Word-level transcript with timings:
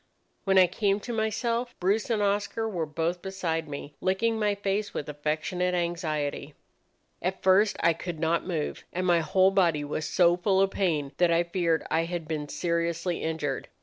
"When 0.45 0.57
I 0.57 0.65
came 0.65 0.99
to 1.01 1.13
myself, 1.13 1.75
Bruce 1.79 2.09
and 2.09 2.23
Oscar 2.23 2.67
were 2.67 2.87
both 2.87 3.21
beside 3.21 3.69
me, 3.69 3.93
licking 4.01 4.39
my 4.39 4.55
face 4.55 4.95
with 4.95 5.07
affectionate 5.07 5.75
anxiety. 5.75 6.55
At 7.21 7.43
first 7.43 7.77
I 7.81 7.93
could 7.93 8.19
not 8.19 8.43
move, 8.47 8.83
and 8.91 9.05
my 9.05 9.19
whole 9.19 9.51
body 9.51 9.83
was 9.83 10.05
so 10.07 10.37
full 10.37 10.59
of 10.59 10.71
pain 10.71 11.11
that 11.17 11.29
I 11.29 11.43
feared 11.43 11.85
I 11.91 12.05
had 12.05 12.27
been 12.27 12.49
seriously 12.49 13.21
injured. 13.21 13.67